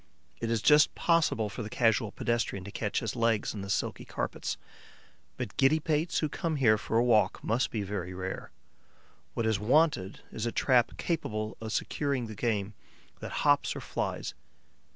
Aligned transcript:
It 0.39 0.49
is 0.49 0.63
just 0.63 0.95
possible 0.95 1.47
for 1.47 1.61
the 1.61 1.69
casual 1.69 2.11
pedestrian 2.11 2.63
to 2.63 2.71
catch 2.71 3.01
his 3.01 3.15
legs 3.15 3.53
in 3.53 3.61
the 3.61 3.69
silky 3.69 4.03
carpets; 4.03 4.57
but 5.37 5.55
giddy 5.57 5.79
pates 5.79 6.17
who 6.17 6.27
come 6.27 6.55
here 6.55 6.79
for 6.79 6.97
a 6.97 7.03
walk 7.03 7.39
must 7.43 7.69
be 7.69 7.83
very 7.83 8.11
rare. 8.11 8.49
What 9.35 9.45
is 9.45 9.59
wanted 9.59 10.21
is 10.31 10.47
a 10.47 10.51
trap 10.51 10.97
capable 10.97 11.55
of 11.61 11.71
securing 11.71 12.25
the 12.25 12.33
game 12.33 12.73
that 13.19 13.31
hops 13.45 13.75
or 13.75 13.79
flies. 13.79 14.33